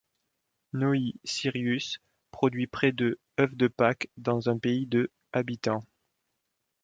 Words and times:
Nói 0.73 1.13
Síríus 1.23 1.99
produit 2.31 2.65
près 2.65 2.91
de 2.91 3.19
œufs 3.39 3.53
de 3.55 3.67
Pâques 3.67 4.09
dans 4.17 4.49
un 4.49 4.57
pays 4.57 4.87
de 4.87 5.11
habitants. 5.31 5.83